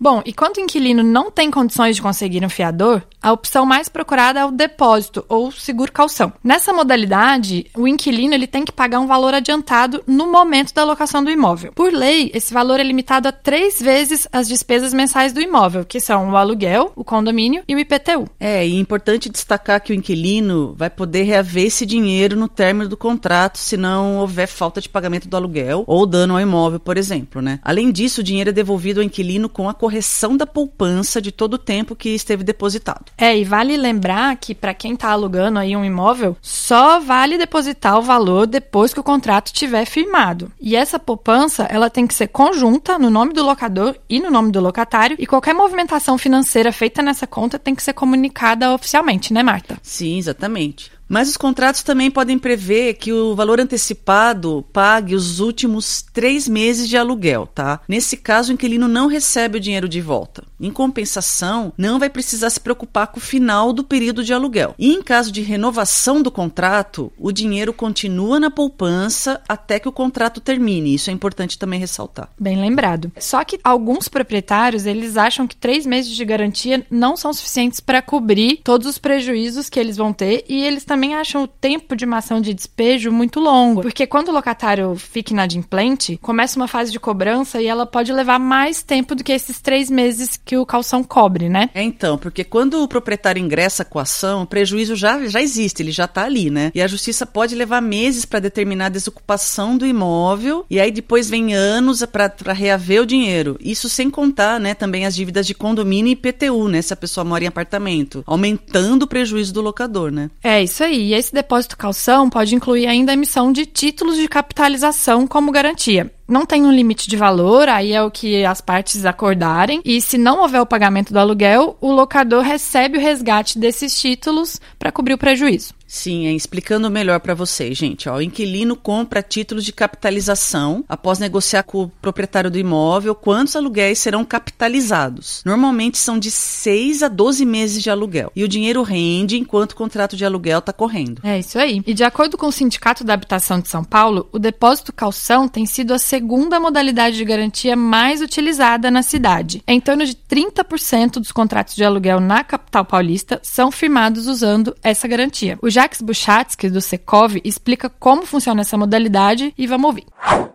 Bom, 0.00 0.22
e 0.24 0.32
quando 0.32 0.58
o 0.58 0.60
inquilino 0.60 1.02
não 1.02 1.30
tem 1.30 1.50
condições 1.50 1.96
de 1.96 2.02
conseguir 2.02 2.44
um 2.44 2.48
fiador, 2.48 3.02
a 3.20 3.32
opção 3.32 3.66
mais 3.66 3.88
procurada 3.88 4.38
é 4.38 4.44
o 4.44 4.52
depósito 4.52 5.24
ou 5.28 5.50
seguro 5.50 5.90
calção. 5.90 6.32
Nessa 6.42 6.72
modalidade, 6.72 7.66
o 7.76 7.88
inquilino 7.88 8.32
ele 8.32 8.46
tem 8.46 8.64
que 8.64 8.70
pagar 8.70 9.00
um 9.00 9.08
valor 9.08 9.34
adiantado 9.34 10.02
no 10.06 10.30
momento 10.30 10.72
da 10.72 10.84
locação 10.84 11.22
do 11.24 11.30
imóvel. 11.30 11.72
Por 11.74 11.92
lei, 11.92 12.30
esse 12.32 12.54
valor 12.54 12.78
é 12.78 12.84
limitado 12.84 13.26
a 13.26 13.32
três 13.32 13.80
vezes 13.80 14.28
as 14.32 14.46
despesas 14.46 14.94
mensais 14.94 15.32
do 15.32 15.40
imóvel, 15.40 15.84
que 15.84 15.98
são 15.98 16.30
o 16.30 16.36
aluguel, 16.36 16.92
o 16.94 17.02
condomínio 17.02 17.64
e 17.66 17.74
o 17.74 17.78
IPTU. 17.78 18.28
É, 18.38 18.66
e 18.66 18.76
é 18.76 18.78
importante 18.78 19.28
destacar 19.28 19.82
que 19.82 19.92
o 19.92 19.96
inquilino 19.96 20.74
vai 20.76 20.88
poder 20.88 21.24
reaver 21.24 21.66
esse 21.66 21.84
dinheiro 21.84 22.36
no 22.36 22.46
término 22.46 22.88
do 22.88 22.96
contrato, 22.96 23.58
se 23.58 23.76
não 23.76 24.18
houver 24.18 24.46
falta 24.46 24.80
de 24.80 24.88
pagamento 24.88 25.28
do 25.28 25.36
aluguel 25.36 25.82
ou 25.88 26.06
dano 26.06 26.34
ao 26.34 26.40
imóvel, 26.40 26.78
por 26.78 26.96
exemplo, 26.96 27.42
né? 27.42 27.58
Além 27.64 27.90
disso, 27.90 28.20
o 28.20 28.24
dinheiro 28.24 28.50
é 28.50 28.52
devolvido 28.52 29.00
ao 29.00 29.04
inquilino 29.04 29.48
com 29.48 29.68
a 29.68 29.74
correção 29.88 30.36
da 30.36 30.46
poupança 30.46 31.18
de 31.18 31.32
todo 31.32 31.54
o 31.54 31.58
tempo 31.58 31.96
que 31.96 32.10
esteve 32.10 32.44
depositado. 32.44 33.06
É, 33.16 33.36
e 33.36 33.42
vale 33.42 33.74
lembrar 33.74 34.36
que 34.36 34.54
para 34.54 34.74
quem 34.74 34.92
está 34.92 35.10
alugando 35.10 35.58
aí 35.58 35.74
um 35.74 35.84
imóvel, 35.84 36.36
só 36.42 37.00
vale 37.00 37.38
depositar 37.38 37.98
o 37.98 38.02
valor 38.02 38.46
depois 38.46 38.92
que 38.92 39.00
o 39.00 39.02
contrato 39.02 39.50
tiver 39.50 39.86
firmado. 39.86 40.52
E 40.60 40.76
essa 40.76 40.98
poupança, 40.98 41.62
ela 41.70 41.88
tem 41.88 42.06
que 42.06 42.12
ser 42.12 42.28
conjunta 42.28 42.98
no 42.98 43.08
nome 43.08 43.32
do 43.32 43.42
locador 43.42 43.96
e 44.10 44.20
no 44.20 44.30
nome 44.30 44.52
do 44.52 44.60
locatário, 44.60 45.16
e 45.18 45.26
qualquer 45.26 45.54
movimentação 45.54 46.18
financeira 46.18 46.70
feita 46.70 47.00
nessa 47.00 47.26
conta 47.26 47.58
tem 47.58 47.74
que 47.74 47.82
ser 47.82 47.94
comunicada 47.94 48.74
oficialmente, 48.74 49.32
né, 49.32 49.42
Marta? 49.42 49.78
Sim, 49.82 50.18
exatamente. 50.18 50.97
Mas 51.08 51.28
os 51.28 51.36
contratos 51.36 51.82
também 51.82 52.10
podem 52.10 52.38
prever 52.38 52.94
que 52.94 53.12
o 53.12 53.34
valor 53.34 53.58
antecipado 53.58 54.64
pague 54.72 55.14
os 55.14 55.40
últimos 55.40 56.02
três 56.12 56.46
meses 56.46 56.88
de 56.88 56.96
aluguel, 56.96 57.46
tá? 57.46 57.80
Nesse 57.88 58.16
caso, 58.16 58.50
o 58.50 58.54
inquilino 58.54 58.86
não 58.86 59.06
recebe 59.06 59.56
o 59.56 59.60
dinheiro 59.60 59.88
de 59.88 60.00
volta. 60.00 60.44
Em 60.60 60.70
compensação, 60.70 61.72
não 61.76 61.98
vai 61.98 62.10
precisar 62.10 62.50
se 62.50 62.60
preocupar 62.60 63.08
com 63.08 63.18
o 63.18 63.22
final 63.22 63.72
do 63.72 63.84
período 63.84 64.24
de 64.24 64.32
aluguel. 64.32 64.74
E 64.78 64.92
em 64.92 65.02
caso 65.02 65.30
de 65.30 65.42
renovação 65.42 66.20
do 66.22 66.30
contrato, 66.30 67.12
o 67.18 67.30
dinheiro 67.30 67.72
continua 67.72 68.40
na 68.40 68.50
poupança 68.50 69.40
até 69.48 69.78
que 69.78 69.88
o 69.88 69.92
contrato 69.92 70.40
termine. 70.40 70.94
Isso 70.94 71.10
é 71.10 71.12
importante 71.12 71.58
também 71.58 71.78
ressaltar. 71.78 72.28
Bem 72.38 72.60
lembrado. 72.60 73.12
Só 73.18 73.44
que 73.44 73.60
alguns 73.62 74.08
proprietários 74.08 74.86
eles 74.86 75.16
acham 75.16 75.46
que 75.46 75.56
três 75.56 75.86
meses 75.86 76.14
de 76.14 76.24
garantia 76.24 76.84
não 76.90 77.16
são 77.16 77.32
suficientes 77.32 77.80
para 77.80 78.02
cobrir 78.02 78.60
todos 78.64 78.86
os 78.86 78.98
prejuízos 78.98 79.68
que 79.68 79.78
eles 79.78 79.96
vão 79.96 80.12
ter 80.12 80.44
e 80.48 80.62
eles 80.62 80.84
também 80.84 81.14
acham 81.14 81.44
o 81.44 81.48
tempo 81.48 81.94
de 81.94 82.04
uma 82.04 82.18
ação 82.18 82.40
de 82.40 82.54
despejo 82.54 83.12
muito 83.12 83.40
longo, 83.40 83.82
porque 83.82 84.06
quando 84.06 84.28
o 84.28 84.32
locatário 84.32 84.94
fica 84.96 85.32
inadimplente, 85.32 86.16
começa 86.18 86.58
uma 86.58 86.68
fase 86.68 86.90
de 86.90 87.00
cobrança 87.00 87.60
e 87.60 87.66
ela 87.66 87.86
pode 87.86 88.12
levar 88.12 88.38
mais 88.38 88.82
tempo 88.82 89.14
do 89.14 89.24
que 89.24 89.32
esses 89.32 89.60
três 89.60 89.90
meses 89.90 90.36
que 90.48 90.56
o 90.56 90.66
calção 90.66 91.04
cobre, 91.04 91.48
né? 91.48 91.70
É 91.74 91.82
então, 91.82 92.18
porque 92.18 92.42
quando 92.42 92.82
o 92.82 92.88
proprietário 92.88 93.40
ingressa 93.40 93.84
com 93.84 93.98
a 94.00 94.02
ação, 94.02 94.42
o 94.42 94.46
prejuízo 94.46 94.96
já, 94.96 95.26
já 95.26 95.40
existe, 95.40 95.82
ele 95.82 95.92
já 95.92 96.04
está 96.06 96.24
ali, 96.24 96.50
né? 96.50 96.72
E 96.74 96.82
a 96.82 96.88
justiça 96.88 97.24
pode 97.24 97.54
levar 97.54 97.80
meses 97.80 98.24
para 98.24 98.40
determinar 98.40 98.86
a 98.86 98.90
desocupação 98.90 99.76
do 99.78 99.86
imóvel 99.86 100.66
e 100.68 100.80
aí 100.80 100.90
depois 100.90 101.30
vem 101.30 101.54
anos 101.54 102.04
para 102.04 102.52
reaver 102.52 103.02
o 103.02 103.06
dinheiro. 103.06 103.56
Isso 103.60 103.88
sem 103.88 104.10
contar, 104.10 104.58
né, 104.58 104.74
também 104.74 105.06
as 105.06 105.14
dívidas 105.14 105.46
de 105.46 105.54
condomínio 105.54 106.10
e 106.10 106.12
IPTU, 106.12 106.68
né, 106.68 106.82
se 106.82 106.92
a 106.92 106.96
pessoa 106.96 107.24
mora 107.24 107.44
em 107.44 107.46
apartamento, 107.46 108.24
aumentando 108.26 109.04
o 109.04 109.06
prejuízo 109.06 109.54
do 109.54 109.60
locador, 109.60 110.10
né? 110.10 110.30
É 110.42 110.62
isso 110.62 110.82
aí 110.82 110.88
aí. 110.88 111.08
E 111.08 111.14
esse 111.14 111.32
depósito 111.32 111.76
calção 111.76 112.28
pode 112.28 112.54
incluir 112.54 112.86
ainda 112.86 113.12
a 113.12 113.14
emissão 113.14 113.52
de 113.52 113.64
títulos 113.64 114.16
de 114.16 114.26
capitalização 114.26 115.26
como 115.26 115.52
garantia 115.52 116.10
não 116.28 116.44
tem 116.44 116.64
um 116.64 116.72
limite 116.72 117.08
de 117.08 117.16
valor, 117.16 117.68
aí 117.68 117.92
é 117.92 118.02
o 118.02 118.10
que 118.10 118.44
as 118.44 118.60
partes 118.60 119.06
acordarem. 119.06 119.80
E 119.84 120.00
se 120.00 120.18
não 120.18 120.42
houver 120.42 120.60
o 120.60 120.66
pagamento 120.66 121.12
do 121.12 121.18
aluguel, 121.18 121.76
o 121.80 121.90
locador 121.90 122.42
recebe 122.42 122.98
o 122.98 123.00
resgate 123.00 123.58
desses 123.58 123.98
títulos 123.98 124.60
para 124.78 124.92
cobrir 124.92 125.14
o 125.14 125.18
prejuízo. 125.18 125.77
Sim, 125.88 126.26
é, 126.26 126.32
explicando 126.32 126.90
melhor 126.90 127.18
para 127.18 127.34
vocês, 127.34 127.76
gente. 127.76 128.10
Ó, 128.10 128.16
o 128.16 128.22
inquilino 128.22 128.76
compra 128.76 129.22
títulos 129.22 129.64
de 129.64 129.72
capitalização 129.72 130.84
após 130.86 131.18
negociar 131.18 131.62
com 131.62 131.84
o 131.84 131.88
proprietário 131.88 132.50
do 132.50 132.58
imóvel 132.58 133.14
quantos 133.14 133.56
aluguéis 133.56 133.98
serão 133.98 134.22
capitalizados. 134.22 135.42
Normalmente 135.46 135.96
são 135.96 136.18
de 136.18 136.30
6 136.30 137.02
a 137.02 137.08
12 137.08 137.46
meses 137.46 137.82
de 137.82 137.88
aluguel. 137.88 138.30
E 138.36 138.44
o 138.44 138.48
dinheiro 138.48 138.82
rende 138.82 139.38
enquanto 139.38 139.72
o 139.72 139.76
contrato 139.76 140.14
de 140.14 140.26
aluguel 140.26 140.58
está 140.58 140.74
correndo. 140.74 141.22
É 141.24 141.38
isso 141.38 141.58
aí. 141.58 141.82
E 141.86 141.94
de 141.94 142.04
acordo 142.04 142.36
com 142.36 142.48
o 142.48 142.52
Sindicato 142.52 143.02
da 143.02 143.14
Habitação 143.14 143.58
de 143.58 143.68
São 143.68 143.82
Paulo, 143.82 144.28
o 144.30 144.38
depósito 144.38 144.92
calção 144.92 145.48
tem 145.48 145.64
sido 145.64 145.94
a 145.94 145.98
segunda 145.98 146.60
modalidade 146.60 147.16
de 147.16 147.24
garantia 147.24 147.74
mais 147.74 148.20
utilizada 148.20 148.90
na 148.90 149.02
cidade. 149.02 149.62
Em 149.66 149.80
torno 149.80 150.04
de 150.04 150.14
30% 150.14 151.12
dos 151.12 151.32
contratos 151.32 151.74
de 151.74 151.82
aluguel 151.82 152.20
na 152.20 152.44
capital 152.44 152.84
paulista 152.84 153.40
são 153.42 153.70
firmados 153.70 154.26
usando 154.26 154.76
essa 154.82 155.08
garantia. 155.08 155.58
O 155.62 155.77
Jacques 155.78 156.02
Buchatsky, 156.02 156.68
do 156.68 156.80
Secov, 156.80 157.36
explica 157.44 157.88
como 157.88 158.26
funciona 158.26 158.62
essa 158.62 158.76
modalidade 158.76 159.54
e 159.56 159.64
vamos 159.64 159.84
ouvir. 159.84 160.06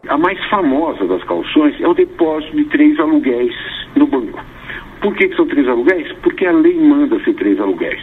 A 0.10 0.18
mais 0.18 0.38
famosa 0.50 1.08
das 1.08 1.24
calções 1.24 1.80
é 1.80 1.88
o 1.88 1.94
depósito 1.94 2.54
de 2.58 2.66
três 2.66 3.00
aluguéis 3.00 3.56
no 3.96 4.06
banco. 4.06 4.38
Por 5.02 5.16
que, 5.16 5.30
que 5.30 5.36
são 5.38 5.48
três 5.48 5.66
aluguéis? 5.66 6.12
Porque 6.22 6.46
a 6.46 6.52
lei 6.52 6.78
manda 6.78 7.24
ser 7.24 7.36
três 7.36 7.58
aluguéis. 7.58 8.02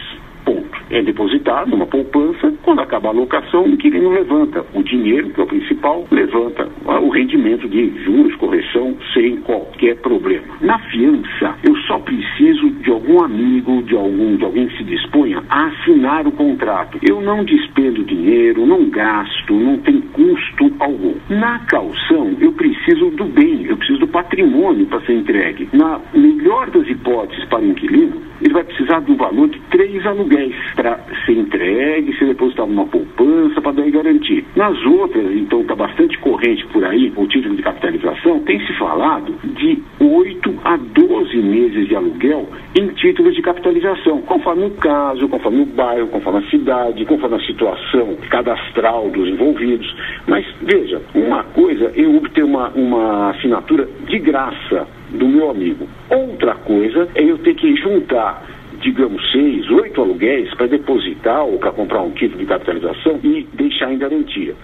É 0.91 1.01
depositado 1.01 1.71
numa 1.71 1.85
poupança, 1.85 2.53
quando 2.63 2.81
acaba 2.81 3.07
a 3.07 3.11
alocação, 3.11 3.63
o 3.63 3.69
inquilino 3.69 4.09
levanta 4.09 4.65
o 4.73 4.83
dinheiro, 4.83 5.29
que 5.29 5.39
é 5.39 5.43
o 5.43 5.47
principal, 5.47 6.05
levanta 6.11 6.67
o 6.85 7.07
rendimento 7.07 7.67
de 7.69 8.03
juros, 8.03 8.35
correção, 8.35 8.97
sem 9.13 9.37
qualquer 9.37 9.95
problema. 10.01 10.43
Na 10.59 10.77
fiança, 10.79 11.55
eu 11.63 11.75
só 11.87 11.97
preciso 11.99 12.69
de 12.81 12.91
algum 12.91 13.23
amigo, 13.23 13.81
de 13.83 13.95
algum, 13.95 14.35
de 14.35 14.43
alguém 14.43 14.67
que 14.67 14.77
se 14.79 14.83
disponha 14.83 15.41
a 15.49 15.67
assinar 15.67 16.27
o 16.27 16.31
contrato. 16.33 16.99
Eu 17.01 17.21
não 17.21 17.45
despendo 17.45 18.03
dinheiro, 18.03 18.65
não 18.65 18.89
gasto, 18.89 19.53
não 19.53 19.77
tem 19.77 20.01
custo 20.01 20.73
algum. 20.79 21.15
Na 21.29 21.59
calção, 21.59 22.35
eu 22.41 22.51
preciso 22.51 23.11
do 23.11 23.23
bem, 23.25 23.63
eu 23.65 23.77
preciso 23.77 23.99
do 23.99 24.07
patrimônio 24.07 24.85
para 24.87 24.99
ser 25.01 25.13
entregue. 25.13 25.69
Na 25.71 26.01
melhor 26.13 26.69
das 26.69 26.85
hipóteses 26.89 27.45
para 27.45 27.61
o 27.61 27.67
inquilino, 27.69 28.21
ele 28.41 28.53
vai 28.53 28.63
precisar 28.65 28.99
de 28.99 29.11
um 29.11 29.15
valor 29.15 29.47
de 29.47 29.59
três 29.91 30.05
aluguéis 30.05 30.55
para 30.75 30.99
ser 31.25 31.33
entregue, 31.33 32.17
ser 32.17 32.27
depositado 32.27 32.69
numa 32.69 32.85
poupança, 32.85 33.61
para 33.61 33.73
daí 33.73 33.91
garantir. 33.91 34.45
Nas 34.55 34.77
outras, 34.85 35.25
então, 35.35 35.61
está 35.61 35.75
bastante 35.75 36.17
corrente 36.19 36.65
por 36.67 36.83
aí, 36.85 37.11
o 37.15 37.27
título 37.27 37.55
de 37.55 37.61
capitalização, 37.61 38.39
tem 38.39 38.59
se 38.65 38.73
falado 38.77 39.33
de 39.43 39.81
8 39.99 40.55
a 40.63 40.77
12 40.77 41.37
meses 41.37 41.87
de 41.87 41.95
aluguel 41.95 42.47
em 42.79 42.87
títulos 42.89 43.35
de 43.35 43.41
capitalização, 43.41 44.21
conforme 44.21 44.65
o 44.65 44.71
caso, 44.71 45.27
conforme 45.27 45.61
o 45.61 45.65
bairro, 45.65 46.07
conforme 46.07 46.39
a 46.39 46.49
cidade, 46.49 47.05
conforme 47.05 47.35
a 47.35 47.45
situação 47.45 48.15
cadastral 48.29 49.09
dos 49.09 49.27
envolvidos. 49.27 49.93
Mas, 50.27 50.45
veja, 50.61 51.01
uma 51.13 51.43
coisa 51.43 51.91
eu 51.95 52.15
obter 52.15 52.43
uma, 52.43 52.69
uma 52.69 53.31
assinatura 53.31 53.87
de 54.07 54.19
graça 54.19 54.87
do 55.09 55.27
meu 55.27 55.49
amigo. 55.49 55.87
Outra 56.09 56.55
coisa 56.55 57.09
é 57.15 57.23
eu 57.23 57.37
ter 57.39 57.55
que 57.55 57.75
juntar 57.75 58.43
digamos, 58.81 59.31
seis, 59.31 59.69
oito 59.69 60.01
aluguéis 60.01 60.53
para 60.55 60.67
depositar 60.67 61.45
ou 61.45 61.57
para 61.57 61.71
comprar 61.71 62.01
um 62.01 62.11
título 62.11 62.39
de 62.39 62.45
capitalização 62.45 63.19
e 63.23 63.47
deixar 63.53 63.93
em 63.93 63.97
garantia. 63.97 64.55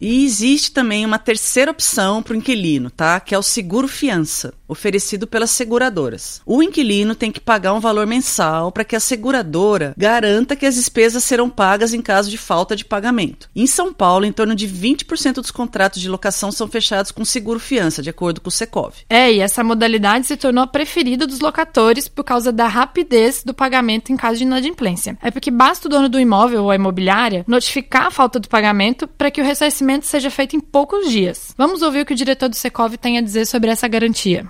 E 0.00 0.24
existe 0.24 0.70
também 0.70 1.04
uma 1.04 1.18
terceira 1.18 1.70
opção 1.70 2.22
para 2.22 2.34
o 2.34 2.36
inquilino, 2.36 2.90
tá? 2.90 3.18
Que 3.18 3.34
é 3.34 3.38
o 3.38 3.42
seguro 3.42 3.88
fiança, 3.88 4.52
oferecido 4.68 5.26
pelas 5.26 5.50
seguradoras. 5.50 6.40
O 6.44 6.62
inquilino 6.62 7.14
tem 7.14 7.32
que 7.32 7.40
pagar 7.40 7.72
um 7.72 7.80
valor 7.80 8.06
mensal 8.06 8.70
para 8.70 8.84
que 8.84 8.96
a 8.96 9.00
seguradora 9.00 9.94
garanta 9.96 10.56
que 10.56 10.66
as 10.66 10.74
despesas 10.74 11.24
serão 11.24 11.48
pagas 11.48 11.94
em 11.94 12.02
caso 12.02 12.30
de 12.30 12.38
falta 12.38 12.76
de 12.76 12.84
pagamento. 12.84 13.48
Em 13.54 13.66
São 13.66 13.92
Paulo, 13.92 14.26
em 14.26 14.32
torno 14.32 14.54
de 14.54 14.68
20% 14.68 15.34
dos 15.34 15.50
contratos 15.50 16.00
de 16.00 16.08
locação 16.08 16.52
são 16.52 16.68
fechados 16.68 17.10
com 17.10 17.24
seguro 17.24 17.58
fiança, 17.58 18.02
de 18.02 18.10
acordo 18.10 18.40
com 18.40 18.48
o 18.48 18.52
Secov. 18.52 18.94
É, 19.08 19.32
e 19.32 19.40
essa 19.40 19.64
modalidade 19.64 20.26
se 20.26 20.36
tornou 20.36 20.64
a 20.64 20.66
preferida 20.66 21.26
dos 21.26 21.40
locatores 21.40 22.08
por 22.08 22.24
causa 22.24 22.52
da 22.52 22.66
rapidez 22.66 23.42
do 23.42 23.54
pagamento 23.54 24.12
em 24.12 24.16
caso 24.16 24.38
de 24.38 24.44
inadimplência. 24.44 25.16
É 25.22 25.30
porque 25.30 25.50
basta 25.50 25.88
o 25.88 25.90
dono 25.90 26.08
do 26.08 26.20
imóvel 26.20 26.64
ou 26.64 26.70
a 26.70 26.76
imobiliária 26.76 27.44
notificar 27.46 28.06
a 28.06 28.10
falta 28.10 28.38
do 28.38 28.48
pagamento 28.48 29.08
para 29.08 29.30
que 29.30 29.40
o 29.40 29.44
ressarcimento 29.56 30.04
seja 30.04 30.30
feito 30.30 30.54
em 30.54 30.60
poucos 30.60 31.10
dias. 31.10 31.54
Vamos 31.56 31.80
ouvir 31.80 32.02
o 32.02 32.06
que 32.06 32.12
o 32.12 32.16
diretor 32.16 32.48
do 32.48 32.56
Secov 32.56 32.96
tem 32.98 33.16
a 33.16 33.22
dizer 33.22 33.46
sobre 33.46 33.70
essa 33.70 33.88
garantia. 33.88 34.44